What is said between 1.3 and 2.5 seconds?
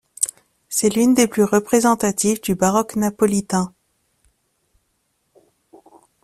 représentatives